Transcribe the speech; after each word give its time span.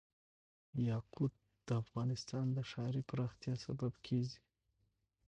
یاقوت 0.89 1.33
د 1.67 1.69
افغانستان 1.83 2.45
د 2.53 2.59
ښاري 2.71 3.01
پراختیا 3.09 3.53
سبب 3.65 3.93
کېږي. 4.05 4.39